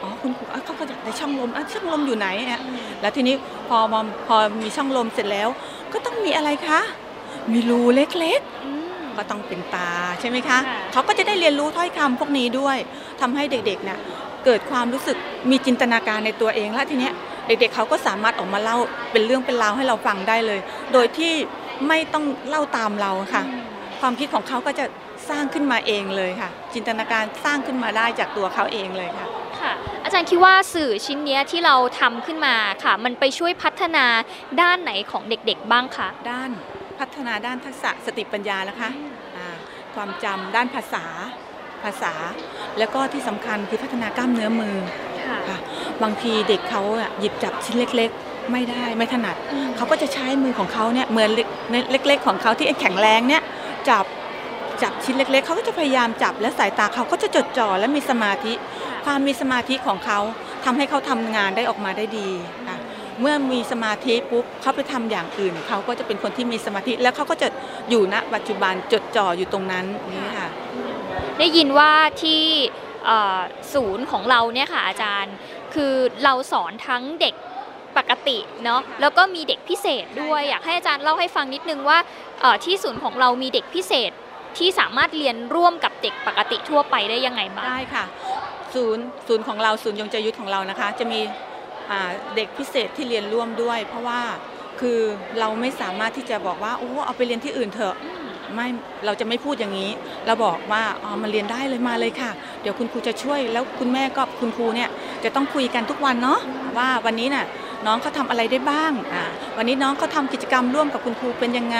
[0.02, 2.60] อ๋อคุณครูอะเขาก็อยากได้ช่องลมอะช่องลมอยู่ไหนอะ
[3.00, 3.34] แล้วทีนี้
[3.68, 5.48] พอมาพอมีช่องลมเสร็จแล้ว
[5.92, 6.80] ก็ต้องมีอะไรคะ
[7.52, 12.76] มีรูเล็กๆก็ต้องเป็นตาใช่ไหมคะค่ะเขาก็จะได้เรียนรู้ถ้อยคำพวกนี้ด้วย
[13.20, 13.98] ทำให้เด็กๆเนี่ย
[14.44, 15.16] เกิดความรู้สึก
[15.50, 17.14] มีจินตนาการในตัวเองแล้วทีเนี้ย
[17.46, 18.76] เด็กๆเขาก็สามารถออกมาเล่า
[19.12, 20.60] เป็นเรื่องเป็นราวให้เราฟังได้เลย
[20.92, 21.32] โดยที่
[21.88, 23.42] ไม่ต้องเล่าตามเราค่ะ
[24.00, 24.84] ความคิดของเขาก็จะ
[25.30, 29.26] สร้างขึ้นมาเองเลยค่ะ จินตนาการสร้างขึ้นมาได้จากตัวเขาเองเลยค่ะ
[29.60, 29.72] ค่ะ
[30.04, 32.54] อาจารย์คิดว่าสื่อชิ้นเนี้ยที่เราทำขึ้นมา
[32.84, 34.06] ค่ะ มันไปช่วยพัฒนา
[34.60, 36.50] ด้านไหนของเด็กๆบ้างคะด้าน
[36.98, 38.90] พัฒนาด้านทักษะสติปัญญานะคะ
[39.36, 39.46] อ่า
[39.94, 41.04] ความจำด้านภาษา
[41.84, 42.12] ภาษา
[42.78, 44.76] แล้วก็ที่สำคัญคือพัฒนากล้ามเนื้อมือ
[45.26, 45.58] ค่ะค่ะ
[46.02, 49.36] บางทีเด็กเขาอะหยิบจับชิ้นเล็ก ๆ ไม่ได้ไม่ถนัด
[49.76, 51.48] เขาก็จะใช้มือของเขาเนี่ยเหมือนเล็ก
[52.08, 53.42] เล็ก ๆ ของเขาที่แข็งแรงเนี่ย
[53.88, 54.04] จับ
[54.82, 58.52] จับชิ้นเล็ก ๆ เขาก็จะพยายามจับและสายตาเขาก็จะจดจ่อและมีสมาธิ
[59.04, 60.18] ความมีสมาธิของเขา
[60.64, 62.28] ทำให้เขาทำงานได้ออกมาได้ดี
[62.68, 62.78] ค่ะ
[63.20, 67.48] เมื่อมีสมาธิปุ๊บเขาไปทำอย่างอื่น เขาก็จะเป็นคนที่มีสมาธิแล้วเขาก็จะ
[67.90, 70.48] อยู่ณปัจจุบันจดจ่ออยู่ตรงนั้นนี่ค่ะ
[71.38, 72.42] ได้ยินว่าที่
[73.06, 73.38] เอ่อ
[73.74, 75.34] ศูนย์ของเราเนี่ยค่ะอาจารย์
[75.74, 77.34] คือเราสอนทั้งเด็ก
[77.96, 81.98] ปกติเนาะแล้วก็มีเด็กพิเศษด้วย อยากให้อาจารย์เล่าให้ฟังนิดนึงว่า
[82.40, 84.10] เอ่อที่ศูนย์ของเรามีเด็กพิเศษ
[84.58, 88.04] ที่สามารถเรียนร่วมกับเด็กปกติทั่วไปได้ยังไงบ้างได้ค่ะ
[88.74, 91.20] ศูนย์ศูนย์ของเราศูนย์ยงใจยุทธของเรานะคะ จะมี
[91.90, 94.20] อ่าเด็กพิเศษที่เรียนร่วมด้วย เพราะว่า
[94.80, 95.00] คือ
[95.40, 97.94] เราไม่สามารถที่จะบอกว่าโอ้เอาไปเรียนที่อื่นเถอะ
[98.54, 98.66] ไม่
[99.06, 99.90] เราจะไม่พูดอย่างนี้
[100.26, 102.30] เราบอกว่าอ๋อมาเรียนได้เลยมาเลยค่ะ
[102.62, 104.88] เดี๋ยวคุณครูจะช่วย แล้วคุณแม่ก็คุณครูเนี่ย
[105.24, 106.38] จะต้องคุยกันทุกวันเนาะ
[106.76, 107.46] ว่าวันนี้น่ะ
[107.86, 109.24] น้องเขาทำอะไรได้บ้างอ่า
[109.56, 111.78] วันนี้น้องเขาทำกิจกรรมร่วมกับคุณครูเป็นยังไง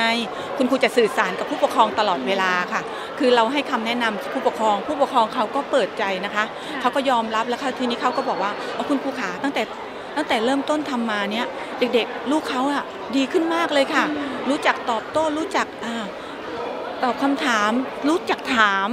[0.59, 2.83] คุณครูจะสื่อสารกับผู้ปกครองตลอดเวลาค่ะ
[3.19, 6.45] คือเราให้คำแนะนำผู้ปกครอง ผู้ปกครองเขาก็เปิดใจนะคะ
[6.81, 9.63] เขาก็ยอมรับแล้วเขาทีนี้เขาก็บอกว่าเอาคุณครูขาตั้งแต่
[10.17, 11.47] ตั้งแต่เริ่มต้นทำมาเนี้ย
[11.79, 12.85] เด็กๆ ลูกเขาอะ
[13.17, 14.05] ดีขึ้นมากเลยค่ะ
[14.51, 16.05] รู้จักตอบโต้รู้จักอ่า
[17.03, 17.71] ตอบคำถาม
[18.09, 18.89] รู้จักถาม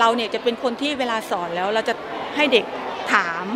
[0.00, 1.94] เราเนี่ยจะเป็นคนที่เวลาสอนแล้วเราจะ
[2.36, 2.64] ให้เด็ก
[3.12, 3.46] ถาม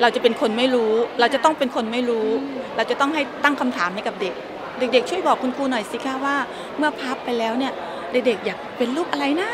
[0.00, 2.28] เราจะเป็นคนไม่รู้ เราจะต้องเป็นคนไม่รู้
[2.76, 4.34] เราจะต้องให้ตั้งคำถามให้กับเด็ก
[4.78, 6.36] เด็ก ๆ ช่วยบอกคุณครูหน่อยสิคะว่า
[6.78, 7.72] เมื่อพับไปแล้วเนี่ย
[8.12, 9.50] เด็กๆอยากเป็นรูปอะไรนะ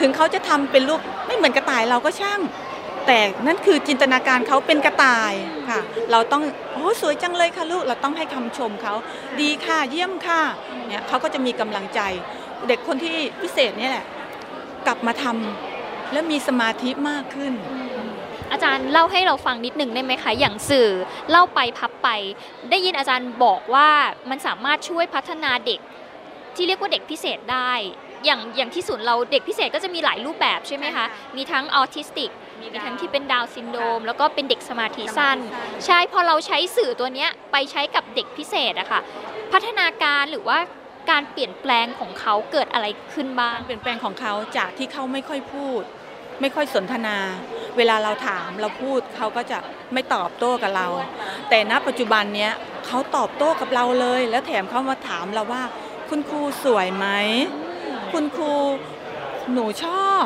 [0.00, 2.40] ถึงเขาจะทำเป็นรูปไม่เหมือนกระต่ายเราก็ช่าง
[3.06, 5.32] แต่นั่นคือจินตนาการเขาเป็นกระต่าย
[5.68, 5.80] ค่ะ
[6.12, 6.42] เราต้อง
[6.74, 8.94] โอ้สวยจังเลยค่ะลูกเราต้องให้คำชมเขา
[9.40, 10.42] ดีค่ะเยี่ยมค่ะ
[10.88, 12.00] เนี่ยเขาก็จะมีกำลังใจ
[12.68, 14.04] เด็กคนที่พิเศษเนี่ยแหละ
[14.86, 17.52] กลับมาทำแล้วมีสมาธิมากขึ้น
[18.52, 20.88] อาจารย์เล่าให้เราฟังนิดนึงได้ไหมคะ อย่างสื่อ
[21.30, 22.08] เล่าไปพับไป
[22.70, 23.88] ได้ยินอาจารย์บอกว่า
[24.30, 25.80] มันสามารถช่วยพัฒนาเด็ก
[26.56, 27.72] ที่เรียกว่าเด็กพิเศษได้
[28.24, 39.00] อย่างอย่างที่ศูนย์เราเด็กพิเศษก็จะมีหลายรูปแบบใช่ไหมคะ มีทั้งออทิสติก มีมีดาวทั้งที่เป็นดาวน์ซินโดรมแล้วก็เป็นเด็กสมาธิสมาธิสั้นสั้น ใช่ พอเราใช้สื่อตัวเนี้ยไปใช้กับเด็กพิเศษอะค่ะ
[39.52, 40.58] พัฒนาการหรือว่า
[41.10, 45.82] การเปลี่ยนแปลงของเขาเกิดอะไรขึ้นบ้างการเปลี่ยนแปลงของเขาจากที่เขาไม่ค่อยพูด
[46.40, 47.16] ไม่ค่อยสนทนา
[47.76, 49.58] เวลาเราถามเราพูดเขาก็จะ
[49.92, 50.86] ไม่ตอบโต้กับเรา
[51.48, 52.52] แต่ณปัจจุบันเนี้ย
[52.86, 55.62] เขาตอบโต้กับเราเลย แล้วแถมเขามาถามเราว่า
[56.08, 57.06] คุณครูสวยไหม
[58.12, 58.52] คุณครู
[59.52, 60.24] หนูชอบ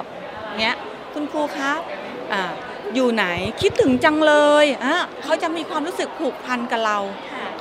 [0.60, 0.76] เงี้ย
[1.14, 1.80] คุณครูครับ
[2.32, 2.42] อ่า
[2.94, 3.26] อยู่ไหน
[3.62, 4.34] คิดถึงจังเล
[4.64, 6.98] ยอะเขาจะมีความรู้สึกผูกพันกับเรา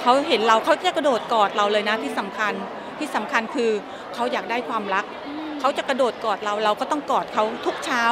[0.01, 2.53] เขาเห็นเราเขาจะกระโดดกอดเราเลยนะที่สำคัญ
[2.99, 3.71] ที่สำคัญคือ
[4.13, 5.05] เขาอยากได้ความรัก
[5.59, 8.03] เขาจะกระโดดกอดเราเราก็ต้องกอดเขาทุกเช้า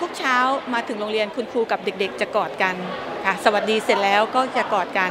[0.00, 0.36] ทุกเช้า
[0.74, 2.74] มาถึงโรงเรียนคุณครูกับเด็ก ๆ จะกอดกัน
[3.24, 5.10] ค่ะสวัสดีเสร็จแล้วก็จะกอดกัน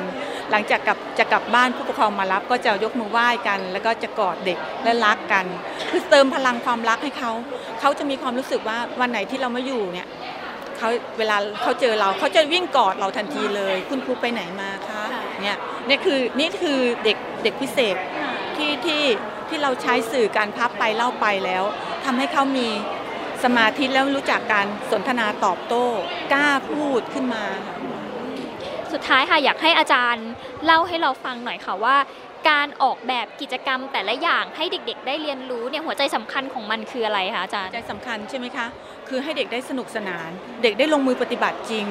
[0.51, 5.45] หลังจากกลับจะกลับบ้านผู้ปกครองมารับ ก็จะยกมือไหว้กัน แล้วก็จะกอดเด็กและรักกัน
[5.89, 7.31] คือเติมพลังความรักให้เขา
[7.79, 10.07] เขาจะมีความรู้สึกว่าวันไหนที่เราไม่อยู่เนี่ย
[10.77, 15.03] เขาเวลาเขาเจอเราเขาจะวิ่งกอดเราทันทีเลย คุณครูไปไหนมาคะ
[15.41, 15.57] เนี่ย
[15.89, 17.95] นี่คือนี่คือเด็กเด็กพิเศษ
[18.61, 19.03] ที่ที่
[19.49, 21.63] ที่เราใช้สื่อการพับไปเล่าไปแล้ว
[22.05, 22.67] ทำให้เขามี
[23.43, 25.85] สมาธิแล้วรู้จักการสนทนาตอบโต้
[26.33, 27.43] กล้าพูดขึ้นมา
[28.91, 30.25] สุดท้ายค่ะอยากให้อาจารย์
[30.65, 31.97] เล่าให้เราฟังหน่อยค่ะว่า
[32.49, 38.65] การออกแบบกิจกรรมแต่ละอย่างให้เด็ก ๆ ได้เรียนรู้เนี่ยหัวใจสำคัญของมันคืออะไรคะอาจารย์ใจสำคัญใช่ไหมคะ
[39.07, 40.29] คือให้เด็กได้สนุกสนาน
[40.63, 41.85] เด็กได้ลงมือปฏิบัติจริง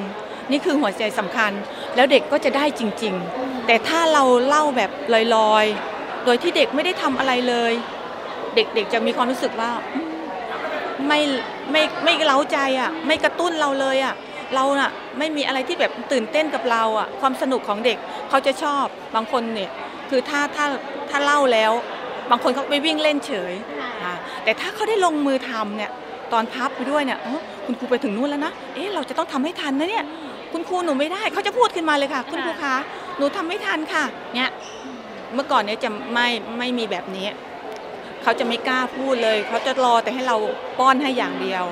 [0.51, 1.51] นี่คือหัวใจสำคัญ
[1.95, 4.91] แล้วเด็กก็จะได้จริง ๆ แต่ถ้าเราเล่าแบบ
[5.35, 5.90] ลอยๆ
[6.25, 7.73] โดยที่เด็กไม่ได้ทำอะไรเลย
[8.55, 10.09] เด็กๆจะมีความรู้สึกว่าอืม
[11.07, 11.19] ไม่
[11.71, 14.13] ไม่ไม่เล้าใจอะ ไม่กระตุ้นเราเลยอะ
[14.55, 17.97] เราน่ะไม่มีอะไรที่แบบตื่นเต้นกับเราอะความสนุกของเด็ก
[18.29, 19.69] เขาจะชอบบางคนเนี่ย
[20.09, 20.65] คือถ้าถ้า
[21.09, 21.71] ถ้าเล่าแล้ว
[22.31, 23.53] บางคนเขาไปวิ่งเล่นเฉย
[24.03, 25.91] อ่าแต่ถ้าเขาได้ลงมือทำเนี่ย
[26.33, 30.05] ตอนพับไปด้วยเนี่ยเอ้อคุณครูไปถึงนู่นแล้วนะเอ๊ะเราจะต้องทำให้ทันนะเนี่ย
[30.51, 32.75] คุณครูหนูไม่ได้เขาจะพูดขึ้นมาเลยค่ะ คุณครูคะ
[33.17, 34.03] หนูทำไม่ทันค่ะ
[34.35, 34.49] เนี่ย
[35.33, 37.27] เมื่อก่อนเนี่ยจะไม่ไม่มีแบบนี้
[38.23, 40.37] เขาจะไม่กล้าพูดเลย เขาจะรอแต่ให้เรา
[40.79, 41.65] ป้อนให้อย่างเดียว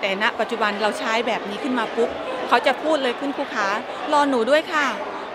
[0.00, 2.10] แต่ณปัจจุบันเราใช้แบบนี้ขึ้นมาปุ๊บ
[2.48, 3.68] เขาจะพูดเลยคุณครูขา
[4.12, 4.86] รอหนูด้วยค่ะ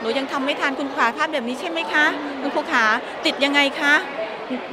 [0.02, 2.06] หนูยังทำไม่ทันคุณครูขาภาพแบบนี้ใช่ไหมคะ
[2.42, 2.86] คุณครูขา
[3.26, 3.94] ติดยังไงคะ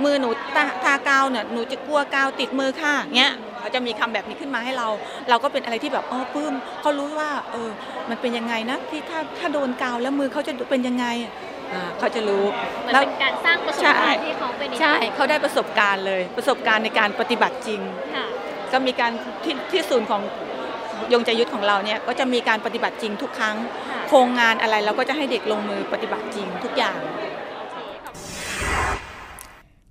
[0.05, 4.89] มือหนูตาทากาวเนี่ยหนูจะกลัวกาวติดมือค่ะเงี้ยเขาจะมีคำแบบนี้ขึ้นมาให้เรา
[5.29, 7.71] เราก็เป็นอะไรที่แบบอ๋อปื้มเขารู้ว่าเออ
[8.09, 11.07] มันเป็นยังไงนะที่ถ้าถ้าโดนกาวแล้วมือเขาจะเป็นยังไง
[11.73, 12.45] อ่าเขาจะรู้
[12.87, 17.81] มันแล้ว เป็นการสร้างประสบใช่การณ์ให้เขาไปในใช่เขาได้ประสบการณ์เลย ประสบการณ์ในการปฏิบัติจริง
[18.15, 18.27] ค่ะ
[18.73, 19.13] ก็มีการ
[19.45, 20.23] ที่ที่ศูนย์ของ
[21.13, 23.57] ยงใจยุทธของเราเนี่ยก็จะมีการปฏิบัติจริงทุกครั้ง
[23.91, 26.99] ค่ะ โครงงานอะไรเราก็จะให้เด็กลงมือปฏิบัติจริงทุกอย่าง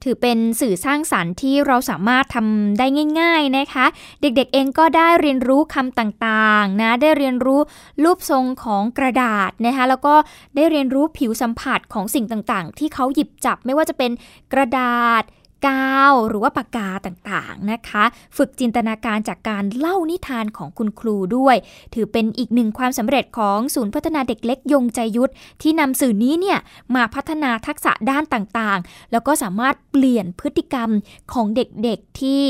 [0.08, 2.86] ถือเป็นสื่อสร้างสรรค์ที่เราสามารถทำได้
[3.20, 3.86] ง่าย ๆนะคะ
[4.22, 7.60] เด็กๆเองก็ได้เรียนรู้คำต่างๆนะได้เรียนรู้
[8.04, 10.16] รูปทรงของกระดาษนะคะแล้วก็
[10.56, 14.12] ได้เรียนรู้ผิวสัมผัสของสิ่งต่างๆ ที่เขาหยิบจับไม่ว่าจะเป็น
[14.54, 15.24] กระดาษ
[15.66, 18.04] กาวหรือว่าปากกาต่างๆนะคะ
[18.38, 21.56] ฝึกจินตนาการจากการเล่านิทานของคุณครูด้วย
[21.94, 26.60] ถือเป็นอีกหนึ่งความสำเร็จของศูนย์พัฒนาเด็กเล็กยงใจยุทธที่นำสื่อนี้เนี่ย
[26.96, 30.90] มาพัฒนาทักษะด้านต่างๆ แล้วก็สามารถเปลี่ยนพฤติกรรม
[31.34, 32.44] ของเด็กๆที่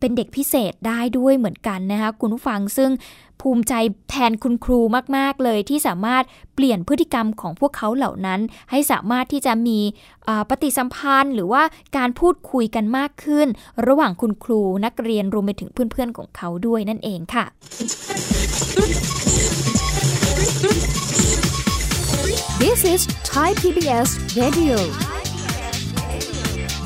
[0.00, 2.90] เป็นเด็กพิเศษได้ด้วยเหมือนกันนะคะคุณผู้ฟังซึ่ง
[3.40, 3.74] ภูมิใจ
[4.10, 4.80] แทนคุณครู
[5.16, 9.78] มาก ๆ เลยที่สามารถเปลี่ยนพฤติกรรมของพวกเขาเหล่านั้น ให้สามารถที่จะมี
[10.48, 11.62] ปฏิสัมพันธ์ หรือว่า
[11.96, 13.46] การพูดคุยกันมากขึ้น
[13.86, 17.44] ระหว่างคุณครูนักเรียนรวมไปถึงเพื่อน ๆ ของเขาด้วยนั่นเองค่ะ
[22.62, 23.00] This is
[23.32, 24.08] Thai PBS
[24.40, 24.78] Radio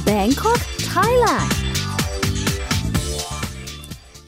[0.09, 0.61] Bangkok
[0.93, 1.64] Thailand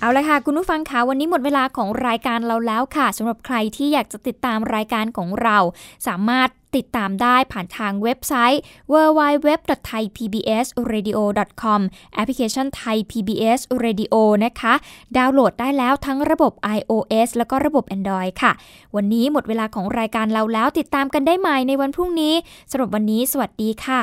[0.00, 5.58] เอาละค่ะ คุณผู้ฟังคะวันนี้หมดเวลาของรายการเราแล้วค่ะสำหรับใครที่อยากจะติดตามรายการของเรา
[6.06, 8.60] สามารถติดตามได้ผ่านทางเว็บไซต์
[8.92, 11.80] www.thaipbsradio.com
[12.14, 14.74] แอปพลิเคชัน Thai PBS Radio นะคะ
[15.16, 18.52] ดาวน์โหลดได้แล้วทั้งระบบ iOS แล้วก็ระบบ Android ค่ะ
[18.96, 22.34] วันนี้หมดเวลาของรายการเราแล้วติดตามกันได้ใหม่ในวันพรุ่งนี้
[22.70, 24.02] สำหรับวันนี้ สวัสดีค่ะ